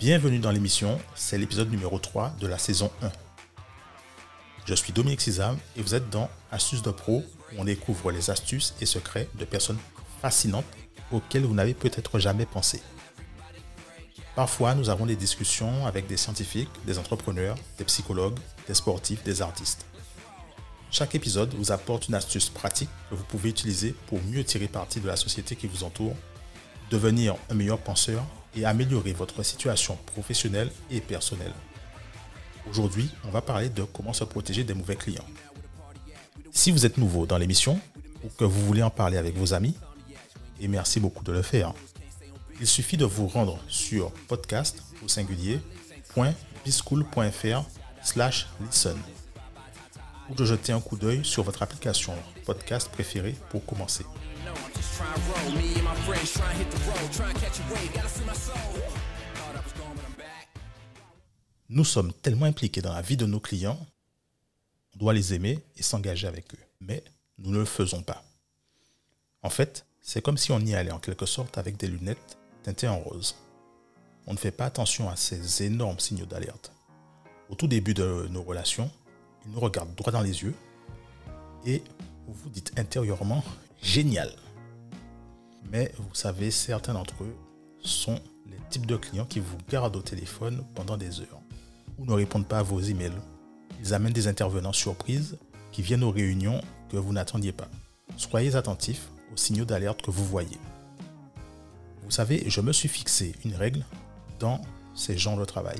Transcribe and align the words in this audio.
Bienvenue 0.00 0.38
dans 0.38 0.50
l'émission, 0.50 0.98
c'est 1.14 1.36
l'épisode 1.36 1.70
numéro 1.70 1.98
3 1.98 2.34
de 2.40 2.46
la 2.46 2.56
saison 2.56 2.90
1. 3.02 3.12
Je 4.64 4.72
suis 4.72 4.94
Dominique 4.94 5.20
Sizam 5.20 5.58
et 5.76 5.82
vous 5.82 5.94
êtes 5.94 6.08
dans 6.08 6.30
Astuces 6.50 6.80
de 6.80 6.90
Pro 6.90 7.22
où 7.52 7.54
on 7.58 7.64
découvre 7.64 8.10
les 8.10 8.30
astuces 8.30 8.74
et 8.80 8.86
secrets 8.86 9.28
de 9.38 9.44
personnes 9.44 9.76
fascinantes 10.22 10.64
auxquelles 11.12 11.44
vous 11.44 11.52
n'avez 11.52 11.74
peut-être 11.74 12.18
jamais 12.18 12.46
pensé. 12.46 12.80
Parfois, 14.34 14.74
nous 14.74 14.88
avons 14.88 15.04
des 15.04 15.16
discussions 15.16 15.84
avec 15.84 16.06
des 16.06 16.16
scientifiques, 16.16 16.70
des 16.86 16.98
entrepreneurs, 16.98 17.56
des 17.76 17.84
psychologues, 17.84 18.38
des 18.68 18.74
sportifs, 18.74 19.22
des 19.22 19.42
artistes. 19.42 19.84
Chaque 20.90 21.14
épisode 21.14 21.52
vous 21.52 21.72
apporte 21.72 22.08
une 22.08 22.14
astuce 22.14 22.48
pratique 22.48 22.88
que 23.10 23.16
vous 23.16 23.24
pouvez 23.24 23.50
utiliser 23.50 23.94
pour 24.06 24.18
mieux 24.22 24.44
tirer 24.44 24.66
parti 24.66 24.98
de 24.98 25.08
la 25.08 25.16
société 25.16 25.56
qui 25.56 25.66
vous 25.66 25.84
entoure, 25.84 26.16
devenir 26.90 27.36
un 27.50 27.54
meilleur 27.54 27.78
penseur 27.78 28.24
et 28.56 28.64
améliorer 28.64 29.12
votre 29.12 29.42
situation 29.42 29.96
professionnelle 30.06 30.70
et 30.90 31.00
personnelle. 31.00 31.52
Aujourd'hui, 32.68 33.10
on 33.24 33.30
va 33.30 33.40
parler 33.40 33.68
de 33.68 33.84
comment 33.84 34.12
se 34.12 34.24
protéger 34.24 34.64
des 34.64 34.74
mauvais 34.74 34.96
clients. 34.96 35.24
Si 36.52 36.70
vous 36.70 36.84
êtes 36.84 36.98
nouveau 36.98 37.26
dans 37.26 37.38
l'émission 37.38 37.80
ou 38.24 38.28
que 38.28 38.44
vous 38.44 38.66
voulez 38.66 38.82
en 38.82 38.90
parler 38.90 39.16
avec 39.16 39.36
vos 39.36 39.54
amis, 39.54 39.76
et 40.60 40.68
merci 40.68 41.00
beaucoup 41.00 41.24
de 41.24 41.32
le 41.32 41.42
faire, 41.42 41.72
il 42.60 42.66
suffit 42.66 42.96
de 42.96 43.06
vous 43.06 43.28
rendre 43.28 43.58
sur 43.68 44.10
podcast 44.28 44.82
au 45.02 45.08
singulier.bischool.fr 45.08 47.64
slash 48.02 48.48
listen 48.60 48.96
ou 50.28 50.34
de 50.34 50.44
jeter 50.44 50.72
un 50.72 50.80
coup 50.80 50.96
d'œil 50.96 51.24
sur 51.24 51.42
votre 51.42 51.62
application 51.62 52.12
podcast 52.44 52.90
préférée 52.90 53.34
pour 53.48 53.64
commencer. 53.64 54.04
Nous 61.68 61.84
sommes 61.84 62.12
tellement 62.12 62.46
impliqués 62.46 62.82
dans 62.82 62.92
la 62.92 63.02
vie 63.02 63.16
de 63.16 63.26
nos 63.26 63.38
clients, 63.40 63.78
on 64.94 64.98
doit 64.98 65.12
les 65.12 65.34
aimer 65.34 65.58
et 65.76 65.82
s'engager 65.82 66.26
avec 66.26 66.52
eux. 66.54 66.58
Mais 66.80 67.04
nous 67.38 67.50
ne 67.50 67.58
le 67.58 67.64
faisons 67.64 68.02
pas. 68.02 68.24
En 69.42 69.50
fait, 69.50 69.86
c'est 70.00 70.20
comme 70.20 70.36
si 70.36 70.50
on 70.52 70.58
y 70.58 70.74
allait 70.74 70.90
en 70.90 70.98
quelque 70.98 71.26
sorte 71.26 71.58
avec 71.58 71.76
des 71.76 71.86
lunettes 71.86 72.38
teintées 72.62 72.88
en 72.88 72.98
rose. 72.98 73.36
On 74.26 74.32
ne 74.32 74.38
fait 74.38 74.50
pas 74.50 74.66
attention 74.66 75.08
à 75.08 75.16
ces 75.16 75.62
énormes 75.62 76.00
signaux 76.00 76.26
d'alerte. 76.26 76.72
Au 77.48 77.54
tout 77.54 77.68
début 77.68 77.94
de 77.94 78.26
nos 78.30 78.42
relations, 78.42 78.90
ils 79.46 79.52
nous 79.52 79.60
regardent 79.60 79.94
droit 79.94 80.12
dans 80.12 80.20
les 80.20 80.42
yeux 80.42 80.54
et 81.64 81.82
vous 82.26 82.34
vous 82.34 82.50
dites 82.50 82.72
intérieurement 82.78 83.44
génial. 83.80 84.32
Mais 85.70 85.92
vous 85.98 86.14
savez, 86.14 86.50
certains 86.50 86.94
d'entre 86.94 87.24
eux 87.24 87.36
sont 87.82 88.20
les 88.46 88.58
types 88.70 88.86
de 88.86 88.96
clients 88.96 89.26
qui 89.26 89.40
vous 89.40 89.58
gardent 89.68 89.96
au 89.96 90.02
téléphone 90.02 90.64
pendant 90.74 90.96
des 90.96 91.20
heures 91.20 91.40
ou 91.98 92.06
ne 92.06 92.12
répondent 92.12 92.46
pas 92.46 92.58
à 92.58 92.62
vos 92.62 92.80
emails. 92.80 93.12
Ils 93.80 93.94
amènent 93.94 94.12
des 94.12 94.28
intervenants 94.28 94.72
surprises 94.72 95.36
qui 95.72 95.82
viennent 95.82 96.04
aux 96.04 96.10
réunions 96.10 96.60
que 96.90 96.96
vous 96.96 97.12
n'attendiez 97.12 97.52
pas. 97.52 97.68
Soyez 98.16 98.56
attentifs 98.56 99.08
aux 99.32 99.36
signaux 99.36 99.64
d'alerte 99.64 100.02
que 100.02 100.10
vous 100.10 100.24
voyez. 100.24 100.58
Vous 102.04 102.10
savez, 102.10 102.44
je 102.48 102.60
me 102.60 102.72
suis 102.72 102.88
fixé 102.88 103.34
une 103.44 103.54
règle 103.54 103.84
dans 104.40 104.60
ces 104.94 105.16
genres 105.16 105.38
de 105.38 105.44
travail. 105.44 105.78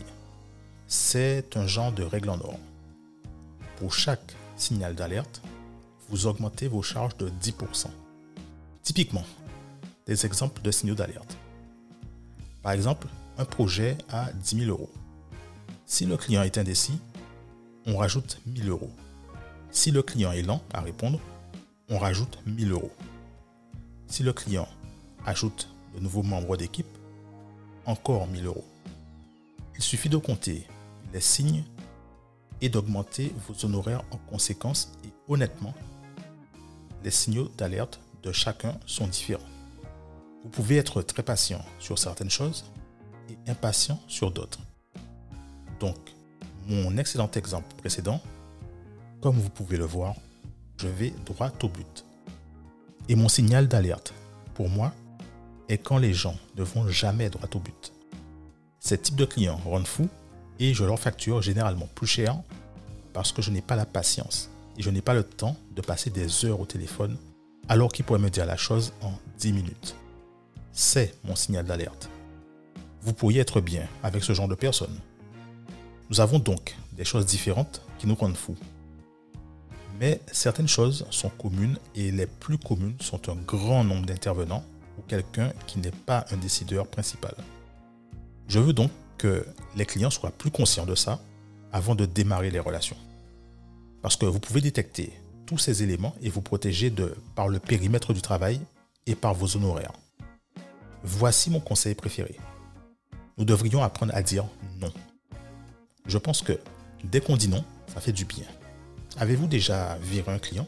C'est 0.87 1.57
un 1.57 1.67
genre 1.67 1.93
de 1.93 2.03
règle 2.03 2.31
en 2.31 2.41
or. 2.41 2.59
Pour 3.77 3.93
chaque 3.95 4.37
signal 4.57 4.95
d'alerte, 4.95 5.43
vous 6.09 6.27
augmentez 6.27 6.69
vos 6.69 6.83
charges 6.83 7.17
de 7.17 7.31
10%. 7.43 7.87
Typiquement, 8.83 9.25
exemples 10.15 10.63
de 10.63 10.71
signaux 10.71 10.95
d'alerte. 10.95 11.37
Par 12.63 12.73
exemple, 12.73 13.07
un 13.39 13.45
projet 13.45 13.97
à 14.11 14.33
10 14.33 14.65
000 14.65 14.71
euros. 14.71 14.91
Si 15.87 16.07
le 16.07 16.17
client 16.17 16.43
est 16.43 16.59
indécis, 16.59 16.99
on 17.87 17.97
rajoute 17.97 18.41
1000 18.47 18.69
euros. 18.69 18.91
Si 19.71 19.91
le 19.91 20.03
client 20.03 20.33
est 20.33 20.43
lent 20.43 20.63
à 20.73 20.81
répondre, 20.81 21.21
on 21.89 21.99
rajoute 21.99 22.39
1000 22.47 22.73
euros. 22.73 22.93
Si 24.07 24.23
le 24.23 24.33
client 24.33 24.69
ajoute 25.27 25.69
de 25.95 26.01
nouveaux 26.01 26.23
membres 26.23 26.57
d'équipe, 26.57 26.99
encore 27.87 28.27
1000 28.27 28.47
euros. 28.47 28.65
Il 29.77 29.83
suffit 29.83 30.09
de 30.09 30.17
compter 30.17 30.67
les 31.13 31.21
signes 31.21 31.65
et 32.61 32.69
d'augmenter 32.69 33.33
vos 33.49 33.65
honoraires 33.65 34.05
en 34.11 34.19
conséquence 34.31 34.93
et 35.05 35.09
honnêtement, 35.29 35.75
les 37.03 37.11
signaux 37.11 37.51
d'alerte 37.57 38.01
de 38.23 38.33
chacun 38.33 38.79
sont 38.87 39.07
différents. 39.07 39.41
Vous 40.43 40.49
pouvez 40.49 40.79
être 40.79 41.03
très 41.03 41.23
patient 41.23 41.63
sur 41.79 41.99
certaines 41.99 42.31
choses 42.31 42.65
et 43.29 43.51
impatient 43.51 44.01
sur 44.09 44.31
d'autres. 44.31 44.61
Donc, 45.81 45.97
mon 46.67 46.97
excellent 46.97 47.31
exemple 47.33 47.75
précédent, 47.77 48.21
comme 49.21 49.39
vous 49.39 49.51
pouvez 49.51 49.77
le 49.77 49.85
voir, 49.85 50.15
je 50.79 50.89
vais 50.89 51.13
droit 51.27 51.53
au 51.63 51.69
but. 51.69 52.05
Et 53.09 53.17
mon 53.17 53.29
signal 53.29 53.69
d'alerte, 53.69 54.15
pour 54.55 54.71
moi, 54.71 54.95
est 55.69 55.79
quand 55.79 55.99
les 55.99 56.15
gens 56.15 56.37
ne 56.57 56.63
vont 56.63 56.89
jamais 56.89 57.29
droit 57.29 57.49
au 57.55 57.59
but. 57.59 57.93
Ces 58.79 58.97
types 58.97 59.17
de 59.17 59.27
clients 59.27 59.61
rendent 59.67 59.87
fous 59.87 60.09
et 60.59 60.73
je 60.73 60.85
leur 60.85 60.99
facture 60.99 61.43
généralement 61.43 61.89
plus 61.95 62.07
cher 62.07 62.41
parce 63.13 63.33
que 63.33 63.43
je 63.43 63.51
n'ai 63.51 63.61
pas 63.61 63.77
la 63.77 63.87
patience 63.87 64.51
et 64.79 64.83
je 64.83 64.91
n'ai 64.91 65.03
pas 65.03 65.15
le 65.15 65.23
temps 65.23 65.57
de 65.75 65.83
passer 65.83 66.09
des 66.09 66.47
heures 66.47 66.61
au 66.61 66.67
téléphone 66.67 67.19
alors 67.69 67.93
qu'ils 67.93 68.05
pourraient 68.05 68.19
me 68.19 68.31
dire 68.31 68.47
la 68.47 68.57
chose 68.57 68.93
en 69.03 69.13
10 69.39 69.53
minutes 69.53 69.95
c'est 70.73 71.15
mon 71.25 71.37
signal 71.37 71.65
d'alerte. 71.65 72.09
Vous 73.03 73.13
pourriez 73.13 73.41
être 73.41 73.61
bien 73.61 73.87
avec 74.03 74.23
ce 74.23 74.33
genre 74.33 74.49
de 74.49 74.55
personnes. 74.55 74.99
Nous 76.11 76.21
avons 76.21 76.39
donc 76.39 76.77
des 76.93 77.05
choses 77.05 77.27
différentes 77.27 77.83
qui 77.99 78.07
nous 78.07 78.15
rendent 78.15 78.37
fous. 78.37 78.57
Mais 79.99 80.21
certaines 80.33 80.69
choses 80.69 81.07
sont 81.11 81.29
communes 81.29 81.79
et 81.95 82.11
les 82.11 82.27
plus 82.27 82.59
communes 82.59 82.97
sont 83.01 83.29
un 83.29 83.37
grand 83.37 83.85
nombre 83.85 84.07
d'intervenants 84.07 84.65
ou 84.99 85.03
quelqu'un 85.03 85.53
qui 85.67 85.79
n'est 85.79 85.91
pas 85.91 86.25
un 86.31 86.37
décideur 86.37 86.87
principal. 86.87 87.35
Je 88.49 88.59
veux 88.59 88.73
donc 88.73 88.91
que 89.19 89.47
les 89.77 89.87
clients 89.87 90.11
soient 90.11 90.31
plus 90.31 90.51
conscients 90.51 90.87
de 90.87 90.95
ça 90.95 91.21
avant 91.73 91.95
de 91.95 92.07
démarrer 92.07 92.51
les 92.51 92.59
relations. 92.59 92.97
Parce 94.03 94.17
que 94.17 94.27
vous 94.27 94.41
pouvez 94.41 94.61
détecter 94.61 95.13
tous 95.47 95.59
ces 95.59 95.83
éléments 95.83 96.15
et 96.23 96.31
vous 96.31 96.41
protéger 96.41 96.91
de, 96.91 97.15
par 97.35 97.49
le 97.49 97.59
périmètre 97.59 98.15
du 98.15 98.23
travail 98.23 98.61
et 99.07 99.15
par 99.15 99.35
vos 99.35 99.57
honoraires. 99.57 99.93
Voici 101.03 101.51
mon 101.51 101.61
conseil 101.61 101.95
préféré. 101.95 102.37
Nous 103.39 103.45
devrions 103.45 103.83
apprendre 103.83 104.15
à 104.15 104.23
dire 104.23 104.45
non. 104.81 104.93
Je 106.07 106.19
pense 106.19 106.43
que 106.43 106.59
dès 107.05 107.21
qu'on 107.21 107.37
dit 107.37 107.49
non, 107.49 107.65
ça 107.93 108.01
fait 108.01 108.13
du 108.13 108.25
bien. 108.25 108.47
Avez-vous 109.17 109.47
déjà 109.47 109.97
viré 110.03 110.33
un 110.33 110.39
client? 110.39 110.67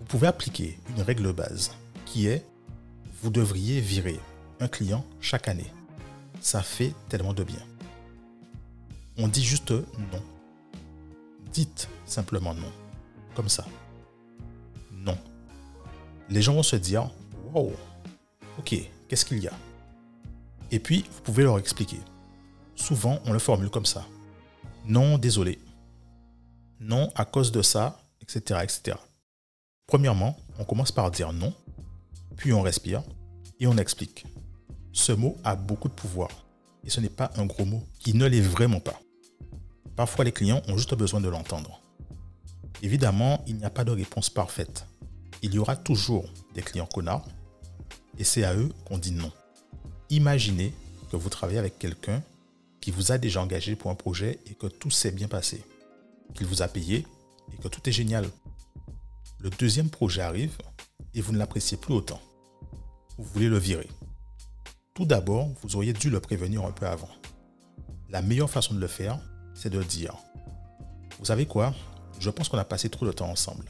Vous 0.00 0.06
pouvez 0.06 0.26
appliquer 0.26 0.78
une 0.96 1.02
règle 1.02 1.32
base 1.32 1.72
qui 2.04 2.26
est 2.26 2.44
vous 3.22 3.30
devriez 3.30 3.80
virer 3.80 4.18
un 4.58 4.66
client 4.66 5.04
chaque 5.20 5.46
année. 5.46 5.70
Ça 6.40 6.62
fait 6.62 6.92
tellement 7.08 7.32
de 7.32 7.44
bien. 7.44 7.62
On 9.16 9.28
dit 9.28 9.44
juste 9.44 9.70
non. 9.70 10.22
Dites 11.52 11.88
simplement 12.06 12.54
non. 12.54 12.72
Comme 13.34 13.48
ça. 13.48 13.64
Non. 14.90 15.16
Les 16.28 16.42
gens 16.42 16.54
vont 16.54 16.62
se 16.62 16.76
dire 16.76 17.08
Wow, 17.52 17.72
ok, 18.58 18.74
Qu'est-ce 19.12 19.26
qu'il 19.26 19.40
y 19.40 19.46
a? 19.46 19.52
Et 20.70 20.78
puis, 20.78 21.04
vous 21.12 21.20
pouvez 21.20 21.42
leur 21.42 21.58
expliquer. 21.58 22.00
Souvent, 22.74 23.18
on 23.26 23.34
le 23.34 23.38
formule 23.38 23.68
comme 23.68 23.84
ça. 23.84 24.06
Non, 24.86 25.18
désolé. 25.18 25.58
Non, 26.80 27.12
à 27.14 27.26
cause 27.26 27.52
de 27.52 27.60
ça, 27.60 28.00
etc., 28.22 28.60
etc. 28.62 28.96
Premièrement, 29.86 30.34
on 30.58 30.64
commence 30.64 30.92
par 30.92 31.10
dire 31.10 31.34
non, 31.34 31.52
puis 32.38 32.54
on 32.54 32.62
respire 32.62 33.02
et 33.60 33.66
on 33.66 33.76
explique. 33.76 34.24
Ce 34.94 35.12
mot 35.12 35.36
a 35.44 35.56
beaucoup 35.56 35.88
de 35.90 35.92
pouvoir 35.92 36.30
et 36.82 36.88
ce 36.88 36.98
n'est 37.00 37.10
pas 37.10 37.30
un 37.36 37.44
gros 37.44 37.66
mot. 37.66 37.84
Il 38.06 38.16
ne 38.16 38.24
l'est 38.24 38.40
vraiment 38.40 38.80
pas. 38.80 38.98
Parfois, 39.94 40.24
les 40.24 40.32
clients 40.32 40.62
ont 40.68 40.78
juste 40.78 40.94
besoin 40.94 41.20
de 41.20 41.28
l'entendre. 41.28 41.82
Évidemment, 42.80 43.44
il 43.46 43.56
n'y 43.56 43.64
a 43.66 43.68
pas 43.68 43.84
de 43.84 43.92
réponse 43.92 44.30
parfaite. 44.30 44.86
Il 45.42 45.52
y 45.52 45.58
aura 45.58 45.76
toujours 45.76 46.24
des 46.54 46.62
clients 46.62 46.88
connards 46.90 47.28
et 48.22 48.24
c'est 48.24 48.44
à 48.44 48.54
eux 48.54 48.68
qu'on 48.84 48.98
dit 48.98 49.10
non. 49.10 49.32
Imaginez 50.08 50.72
que 51.10 51.16
vous 51.16 51.28
travaillez 51.28 51.58
avec 51.58 51.76
quelqu'un 51.80 52.22
qui 52.80 52.92
vous 52.92 53.10
a 53.10 53.18
déjà 53.18 53.42
engagé 53.42 53.74
pour 53.74 53.90
un 53.90 53.96
projet 53.96 54.38
et 54.46 54.54
que 54.54 54.68
tout 54.68 54.90
s'est 54.90 55.10
bien 55.10 55.26
passé, 55.26 55.64
qu'il 56.32 56.46
vous 56.46 56.62
a 56.62 56.68
payé 56.68 57.04
et 57.52 57.56
que 57.60 57.66
tout 57.66 57.80
est 57.88 57.90
génial. 57.90 58.30
Le 59.40 59.50
deuxième 59.50 59.90
projet 59.90 60.20
arrive 60.20 60.56
et 61.14 61.20
vous 61.20 61.32
ne 61.32 61.38
l'appréciez 61.38 61.76
plus 61.76 61.94
autant. 61.94 62.20
Vous 63.18 63.24
voulez 63.24 63.48
le 63.48 63.58
virer. 63.58 63.88
Tout 64.94 65.04
d'abord, 65.04 65.48
vous 65.60 65.74
auriez 65.74 65.92
dû 65.92 66.08
le 66.08 66.20
prévenir 66.20 66.64
un 66.64 66.70
peu 66.70 66.86
avant. 66.86 67.10
La 68.08 68.22
meilleure 68.22 68.50
façon 68.50 68.72
de 68.74 68.78
le 68.78 68.86
faire, 68.86 69.18
c'est 69.52 69.68
de 69.68 69.82
dire, 69.82 70.14
vous 71.18 71.24
savez 71.24 71.46
quoi, 71.46 71.74
je 72.20 72.30
pense 72.30 72.48
qu'on 72.48 72.58
a 72.58 72.64
passé 72.64 72.88
trop 72.88 73.04
de 73.04 73.10
temps 73.10 73.30
ensemble. 73.30 73.64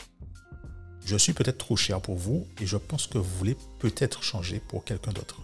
Je 1.04 1.16
suis 1.16 1.32
peut-être 1.32 1.58
trop 1.58 1.76
cher 1.76 2.00
pour 2.00 2.16
vous 2.16 2.46
et 2.60 2.66
je 2.66 2.76
pense 2.76 3.06
que 3.06 3.18
vous 3.18 3.38
voulez 3.38 3.56
peut-être 3.78 4.22
changer 4.22 4.60
pour 4.60 4.84
quelqu'un 4.84 5.12
d'autre. 5.12 5.40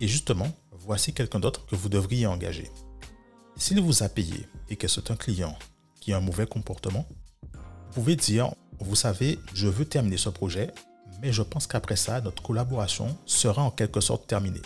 Et 0.00 0.08
justement, 0.08 0.48
voici 0.70 1.12
quelqu'un 1.12 1.40
d'autre 1.40 1.66
que 1.66 1.76
vous 1.76 1.88
devriez 1.88 2.26
engager. 2.26 2.70
S'il 3.56 3.80
vous 3.80 4.02
a 4.02 4.08
payé 4.08 4.46
et 4.70 4.76
que 4.76 4.88
c'est 4.88 5.10
un 5.10 5.16
client 5.16 5.56
qui 6.00 6.12
a 6.12 6.16
un 6.16 6.20
mauvais 6.20 6.46
comportement, 6.46 7.06
vous 7.52 8.00
pouvez 8.00 8.16
dire, 8.16 8.54
vous 8.80 8.96
savez, 8.96 9.38
je 9.54 9.68
veux 9.68 9.84
terminer 9.84 10.16
ce 10.16 10.28
projet, 10.28 10.72
mais 11.20 11.32
je 11.32 11.42
pense 11.42 11.66
qu'après 11.66 11.96
ça, 11.96 12.20
notre 12.20 12.42
collaboration 12.42 13.16
sera 13.26 13.62
en 13.62 13.70
quelque 13.70 14.00
sorte 14.00 14.26
terminée. 14.26 14.62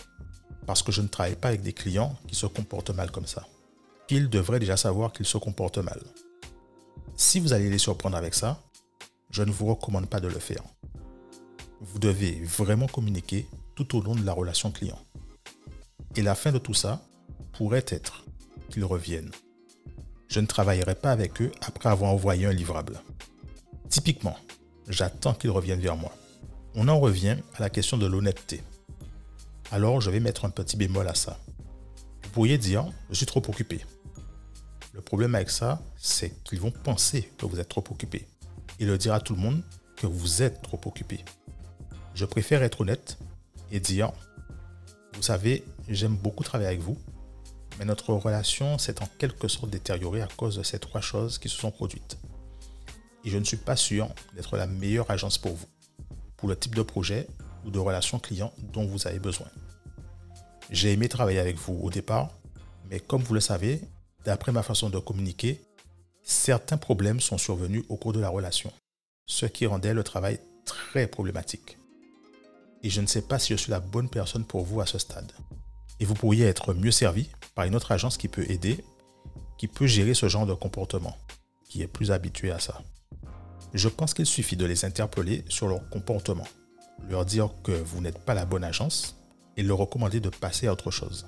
Parce 0.67 0.83
que 0.83 0.93
je 0.93 1.03
ne 1.03 1.09
travaille 1.09 1.37
pas 1.37 1.49
avec 1.49 1.63
des 1.63 1.73
clients 1.73 2.17
qui 2.27 2.35
se 2.35 2.47
comportent 2.47 2.91
mal 2.91 3.11
comme 3.11 3.27
ça. 3.27 3.47
Qu'ils 4.07 4.29
devraient 4.29 4.61
déjà 4.61 4.77
savoir 4.77 5.13
qu'ils 5.13 5.27
se 5.27 5.39
comportent 5.39 5.79
mal. 5.79 6.01
Si 7.17 7.41
vous 7.41 7.53
allez 7.53 7.69
les 7.69 7.79
surprendre 7.79 8.17
avec 8.17 8.35
ça, 8.35 8.63
je 9.31 9.43
ne 9.43 9.51
vous 9.51 9.67
recommande 9.67 10.09
pas 10.09 10.21
de 10.21 10.29
le 10.29 10.39
faire. 10.39 10.63
Vous 11.81 11.99
devez 11.99 12.43
vraiment 12.45 12.87
communiquer 12.87 13.47
tout 13.75 13.97
au 13.97 14.01
long 14.01 14.15
de 14.15 14.25
la 14.25 14.33
relation 14.33 14.71
client. 14.71 14.99
Et 16.15 16.23
la 16.23 16.35
fin 16.35 16.53
de 16.53 16.59
tout 16.59 16.75
ça 16.75 17.03
pourrait 17.53 17.85
être 17.89 18.25
qu'ils 18.71 18.85
reviennent. 18.85 19.31
Je 20.29 20.41
ne 20.41 20.47
travaillerai 20.47 20.95
pas 20.95 21.13
avec 21.13 21.41
eux 21.43 21.53
après 21.61 21.89
avoir 21.89 22.11
envoyé 22.13 22.47
un 22.47 22.53
livrable. 22.53 23.01
Typiquement, 23.91 24.37
j'attends 24.89 25.35
qu'ils 25.35 25.51
reviennent 25.51 25.81
vers 25.81 25.97
moi. 25.97 26.13
On 26.75 26.89
en 26.89 26.99
revient 26.99 27.37
à 27.55 27.61
la 27.61 27.71
question 27.71 27.99
de 27.99 28.07
l'honnêteté. 28.07 28.63
Alors 29.71 30.01
je 30.01 30.11
vais 30.11 30.21
mettre 30.21 30.45
un 30.45 30.51
petit 30.51 30.77
bémol 30.77 31.09
à 31.09 31.15
ça. 31.15 31.39
Vous 32.23 32.31
pourriez 32.31 32.59
dire, 32.59 32.87
je 33.11 33.17
suis 33.17 33.27
trop 33.27 33.43
occupé. 33.49 33.85
Le 34.93 35.01
problème 35.01 35.35
avec 35.35 35.51
ça, 35.51 35.83
c'est 35.97 36.43
qu'ils 36.45 36.61
vont 36.61 36.71
penser 36.71 37.31
que 37.37 37.47
vous 37.47 37.61
êtes 37.61 37.69
trop 37.69 37.85
occupé 37.91 38.27
et 38.79 38.85
le 38.85 38.99
dire 38.99 39.15
à 39.15 39.21
tout 39.21 39.35
le 39.35 39.41
monde 39.41 39.63
que 39.97 40.07
vous 40.07 40.43
êtes 40.43 40.63
trop 40.63 40.81
occupé. 40.85 41.25
Je 42.15 42.25
préfère 42.25 42.63
être 42.63 42.83
honnête 42.83 43.19
et 43.71 43.81
dire, 43.81 44.13
vous 45.15 45.23
savez, 45.23 45.65
j'aime 45.89 46.17
beaucoup 46.17 46.45
travailler 46.45 46.69
avec 46.69 46.81
vous, 46.81 46.99
mais 47.79 47.85
notre 47.85 48.13
relation 48.15 48.79
s'est 48.79 49.03
en 49.03 49.09
quelque 49.19 49.49
sorte 49.49 49.71
détériorée 49.71 50.23
à 50.23 50.29
cause 50.29 50.57
de 50.57 50.63
ces 50.63 50.79
trois 50.79 51.01
choses 51.01 51.39
qui 51.39 51.49
se 51.49 51.57
sont 51.57 51.71
produites. 51.71 52.19
Et 53.25 53.31
je 53.31 53.39
ne 53.39 53.45
suis 53.45 53.57
pas 53.57 53.77
sûr 53.77 54.09
d'être 54.35 54.57
la 54.57 54.67
meilleure 54.67 55.11
agence 55.11 55.39
pour 55.39 55.55
vous, 55.55 55.67
pour 56.37 56.49
le 56.49 56.57
type 56.57 56.75
de 56.75 56.83
projet 56.83 57.27
ou 57.65 57.71
de 57.71 57.79
relation 57.79 58.19
client 58.19 58.53
dont 58.73 58.87
vous 58.87 59.07
avez 59.07 59.19
besoin. 59.19 59.49
J'ai 60.71 60.93
aimé 60.93 61.09
travailler 61.09 61.39
avec 61.39 61.57
vous 61.57 61.79
au 61.83 61.91
départ, 61.91 62.31
mais 62.91 63.01
comme 63.01 63.23
vous 63.23 63.35
le 63.35 63.41
savez, 63.41 63.81
d'après 64.25 64.53
ma 64.53 64.63
façon 64.63 64.91
de 64.91 64.99
communiquer, 64.99 65.61
certains 66.27 66.77
problèmes 66.77 67.21
sont 67.21 67.39
survenus 67.39 67.85
au 67.89 67.97
cours 67.97 68.13
de 68.13 68.19
la 68.19 68.29
relation, 68.29 68.73
ce 69.27 69.47
qui 69.47 69.65
rendait 69.65 69.95
le 69.95 70.03
travail 70.03 70.41
très 70.65 71.07
problématique. 71.07 71.79
Et 72.83 72.91
je 72.91 73.01
ne 73.01 73.07
sais 73.07 73.23
pas 73.23 73.39
si 73.39 73.53
je 73.53 73.59
suis 73.59 73.71
la 73.71 73.81
bonne 73.81 74.11
personne 74.11 74.45
pour 74.45 74.65
vous 74.65 74.81
à 74.81 74.87
ce 74.87 74.99
stade. 74.99 75.31
Et 76.01 76.05
vous 76.05 76.15
pourriez 76.15 76.45
être 76.45 76.75
mieux 76.75 76.91
servi 76.91 77.29
par 77.55 77.65
une 77.65 77.77
autre 77.77 77.93
agence 77.93 78.17
qui 78.17 78.27
peut 78.27 78.45
aider, 78.51 78.85
qui 79.57 79.69
peut 79.69 79.87
gérer 79.87 80.15
ce 80.15 80.29
genre 80.29 80.47
de 80.47 80.53
comportement, 80.53 81.17
qui 81.69 81.83
est 81.83 81.87
plus 81.87 82.11
habitué 82.11 82.51
à 82.51 82.59
ça. 82.59 82.83
Je 83.73 83.89
pense 83.89 84.13
qu'il 84.13 84.27
suffit 84.27 84.57
de 84.57 84.67
les 84.67 84.85
interpeller 84.85 85.45
sur 85.49 85.69
leur 85.69 85.89
comportement, 85.89 86.47
leur 87.09 87.25
dire 87.25 87.51
que 87.63 87.73
vous 87.73 88.01
n'êtes 88.01 88.19
pas 88.19 88.35
la 88.35 88.47
bonne 88.47 88.65
agence 88.65 89.17
et 89.57 89.63
leur 89.63 89.79
recommander 89.79 90.19
de 90.19 90.29
passer 90.29 90.67
à 90.67 90.73
autre 90.73 90.91
chose. 90.91 91.27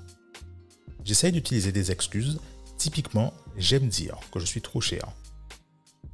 J'essaye 1.05 1.31
d'utiliser 1.31 1.71
des 1.71 1.91
excuses. 1.91 2.39
Typiquement, 2.79 3.33
j'aime 3.57 3.89
dire 3.89 4.17
que 4.31 4.39
je 4.39 4.45
suis 4.45 4.61
trop 4.61 4.79
cher. 4.79 5.05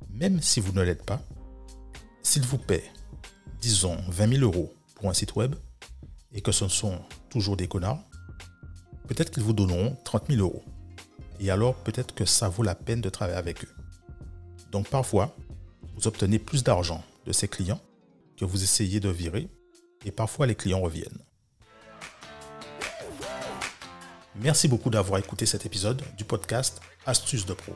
Même 0.09 0.41
si 0.41 0.59
vous 0.59 0.73
ne 0.73 0.81
l'êtes 0.81 1.05
pas, 1.05 1.21
s'ils 2.23 2.41
vous 2.41 2.57
paient, 2.57 2.91
disons, 3.61 3.97
20 4.09 4.39
000 4.39 4.43
euros 4.43 4.73
pour 4.95 5.07
un 5.07 5.13
site 5.13 5.35
web 5.35 5.53
et 6.33 6.41
que 6.41 6.51
ce 6.51 6.67
sont 6.67 6.99
toujours 7.29 7.55
des 7.55 7.67
connards, 7.67 8.03
peut-être 9.07 9.29
qu'ils 9.29 9.43
vous 9.43 9.53
donneront 9.53 9.95
30 10.05 10.29
000 10.29 10.41
euros. 10.41 10.63
Et 11.39 11.51
alors 11.51 11.75
peut-être 11.75 12.15
que 12.15 12.25
ça 12.25 12.49
vaut 12.49 12.63
la 12.63 12.73
peine 12.73 12.99
de 12.99 13.09
travailler 13.09 13.37
avec 13.37 13.63
eux. 13.63 13.75
Donc 14.71 14.89
parfois, 14.89 15.35
vous 15.95 16.07
obtenez 16.07 16.39
plus 16.39 16.63
d'argent 16.63 17.03
de 17.27 17.31
ces 17.31 17.47
clients 17.47 17.81
que 18.37 18.45
vous 18.45 18.63
essayez 18.63 18.99
de 18.99 19.09
virer 19.09 19.49
et 20.03 20.11
parfois 20.11 20.47
les 20.47 20.55
clients 20.55 20.81
reviennent. 20.81 21.19
Merci 24.41 24.67
beaucoup 24.67 24.89
d'avoir 24.89 25.17
écouté 25.17 25.45
cet 25.45 25.65
épisode 25.65 26.03
du 26.17 26.25
podcast 26.25 26.81
Astuces 27.05 27.45
de 27.45 27.53
Pro. 27.53 27.73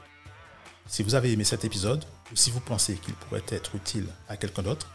Si 0.88 1.04
vous 1.04 1.16
avez 1.16 1.32
aimé 1.32 1.46
cet 1.46 1.64
épisode 1.64 2.04
ou 2.34 2.36
si 2.36 2.52
vous 2.52 2.60
pensez 2.60 2.96
qu'il 2.96 3.14
pourrait 3.14 3.46
être 3.48 3.76
utile 3.76 4.08
à 4.28 4.36
quelqu'un 4.36 4.64
d'autre, 4.64 4.92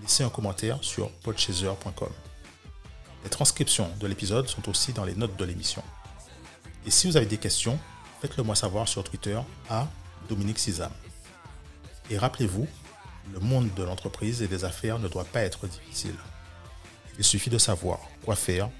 laissez 0.00 0.22
un 0.22 0.28
commentaire 0.28 0.78
sur 0.80 1.10
podchaser.com. 1.22 2.12
Les 3.24 3.30
transcriptions 3.30 3.90
de 3.98 4.06
l'épisode 4.06 4.46
sont 4.46 4.68
aussi 4.68 4.92
dans 4.92 5.04
les 5.04 5.16
notes 5.16 5.36
de 5.36 5.44
l'émission. 5.44 5.82
Et 6.86 6.90
si 6.92 7.08
vous 7.08 7.16
avez 7.16 7.26
des 7.26 7.38
questions, 7.38 7.80
faites-le 8.20 8.44
moi 8.44 8.54
savoir 8.54 8.86
sur 8.86 9.02
Twitter 9.02 9.40
à 9.68 9.88
Dominique 10.28 10.60
Sizam. 10.60 10.92
Et 12.10 12.16
rappelez-vous, 12.16 12.68
le 13.32 13.40
monde 13.40 13.74
de 13.74 13.82
l'entreprise 13.82 14.40
et 14.40 14.46
des 14.46 14.64
affaires 14.64 15.00
ne 15.00 15.08
doit 15.08 15.24
pas 15.24 15.40
être 15.40 15.66
difficile. 15.66 16.14
Il 17.18 17.24
suffit 17.24 17.50
de 17.50 17.58
savoir 17.58 17.98
quoi 18.24 18.36
faire 18.36 18.70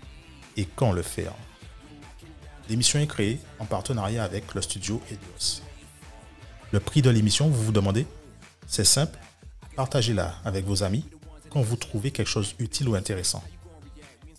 et 0.56 0.66
quand 0.66 0.92
le 0.92 1.02
faire. 1.02 1.34
L'émission 2.68 2.98
est 2.98 3.06
créée 3.06 3.40
en 3.58 3.64
partenariat 3.64 4.22
avec 4.22 4.54
le 4.54 4.60
studio 4.60 5.00
Edios. 5.10 5.62
Le 6.70 6.80
prix 6.80 7.00
de 7.00 7.08
l'émission, 7.08 7.48
vous 7.48 7.64
vous 7.64 7.72
demandez? 7.72 8.06
C'est 8.66 8.84
simple, 8.84 9.18
partagez-la 9.74 10.34
avec 10.44 10.66
vos 10.66 10.82
amis 10.82 11.06
quand 11.48 11.62
vous 11.62 11.76
trouvez 11.76 12.10
quelque 12.10 12.28
chose 12.28 12.54
utile 12.58 12.90
ou 12.90 12.94
intéressant. 12.94 13.42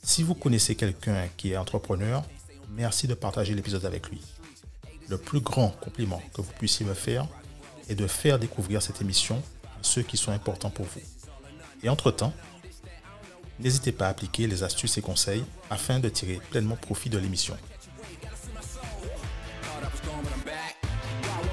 Si 0.03 0.21
vous 0.21 0.35
connaissez 0.35 0.75
quelqu'un 0.75 1.27
qui 1.37 1.53
est 1.53 1.57
entrepreneur, 1.57 2.23
merci 2.69 3.07
de 3.07 3.15
partager 3.15 3.55
l'épisode 3.55 3.85
avec 3.85 4.09
lui. 4.09 4.21
Le 5.07 5.17
plus 5.17 5.39
grand 5.39 5.69
compliment 5.69 6.21
que 6.35 6.41
vous 6.41 6.53
puissiez 6.53 6.85
me 6.85 6.93
faire 6.93 7.27
est 7.89 7.95
de 7.95 8.05
faire 8.05 8.37
découvrir 8.37 8.83
cette 8.83 9.01
émission 9.01 9.41
à 9.65 9.79
ceux 9.81 10.03
qui 10.03 10.17
sont 10.17 10.31
importants 10.31 10.69
pour 10.69 10.85
vous. 10.85 11.01
Et 11.81 11.89
entre-temps, 11.89 12.33
n'hésitez 13.59 13.91
pas 13.91 14.05
à 14.05 14.09
appliquer 14.09 14.45
les 14.45 14.61
astuces 14.61 14.99
et 14.99 15.01
conseils 15.01 15.43
afin 15.71 15.97
de 15.97 16.09
tirer 16.09 16.39
pleinement 16.51 16.75
profit 16.75 17.09
de 17.09 17.17
l'émission. 17.17 17.57
was 19.99 20.09
gone, 20.09 20.23
but 20.23 20.33
I'm 20.33 20.41
back. 20.41 20.75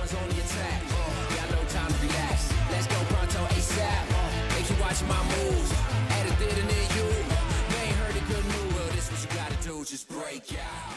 On 0.07 0.29
the 0.29 0.39
attack. 0.39 0.83
Uh, 0.87 1.35
got 1.35 1.51
no 1.51 1.65
time 1.69 1.93
to 1.93 2.07
relax. 2.07 2.53
Let's 2.71 2.87
go 2.87 2.95
pronto 3.09 3.39
ASAP. 3.55 3.83
Uh, 3.83 4.55
make 4.55 4.71
you 4.71 4.77
watch 4.81 5.03
my 5.03 5.21
moves. 5.35 5.73
Added 6.11 6.41
it 6.47 6.59
and 6.61 6.71
then 6.71 6.97
you. 6.97 7.09
They 7.71 7.87
ain't 7.89 7.97
heard 7.97 8.15
the 8.15 8.21
good 8.33 8.45
news. 8.45 8.75
Well, 8.75 8.89
this 8.95 9.11
what 9.11 9.21
you 9.21 9.37
gotta 9.37 9.57
do. 9.65 9.85
Just 9.85 10.09
break 10.09 10.45
out. 10.53 10.96